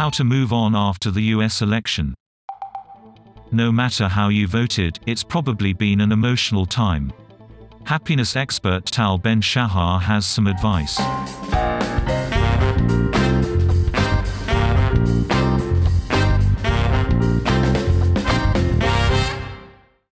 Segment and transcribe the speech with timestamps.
[0.00, 2.14] How to move on after the US election.
[3.52, 7.12] No matter how you voted, it's probably been an emotional time.
[7.84, 10.98] Happiness expert Tal Ben Shahar has some advice.